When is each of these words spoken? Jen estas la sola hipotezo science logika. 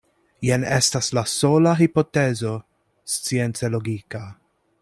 Jen 0.45 0.63
estas 0.77 1.09
la 1.17 1.23
sola 1.33 1.75
hipotezo 1.83 2.57
science 3.17 3.73
logika. 3.77 4.27